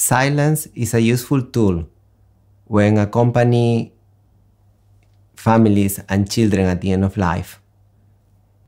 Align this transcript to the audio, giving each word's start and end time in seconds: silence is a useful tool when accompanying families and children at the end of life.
silence 0.00 0.66
is 0.74 0.94
a 0.94 1.00
useful 1.00 1.42
tool 1.42 1.84
when 2.64 2.96
accompanying 2.96 3.92
families 5.36 6.00
and 6.08 6.30
children 6.30 6.66
at 6.66 6.80
the 6.80 6.92
end 6.92 7.04
of 7.04 7.16
life. 7.16 7.60